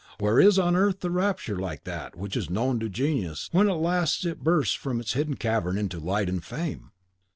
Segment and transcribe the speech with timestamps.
[0.17, 3.77] Where is on earth the rapture like that which is known to genius when at
[3.77, 6.89] last it bursts from its hidden cavern into light and fame!